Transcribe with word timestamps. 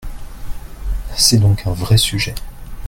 C’est 1.15 1.37
donc 1.37 1.67
un 1.67 1.73
vrai 1.73 1.95
sujet. 1.99 2.33